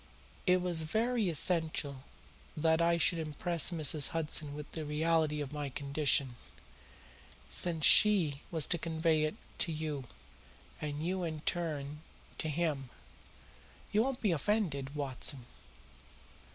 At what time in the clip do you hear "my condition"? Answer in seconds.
5.53-6.37